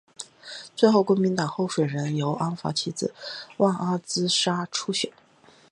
[0.75, 3.13] 最后公正党候选人由安华妻子
[3.57, 5.13] 旺阿兹莎出选。